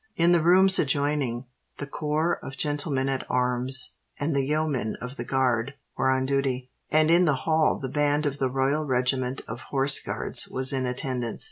[0.15, 1.45] In the rooms adjoining,
[1.77, 6.71] the Corps of Gentlemen at arms and the Yeomen of the Guard were on duty;
[6.89, 10.87] and in the hall the band of the Royal Regiment of Horse Guards was in
[10.87, 11.39] attendance.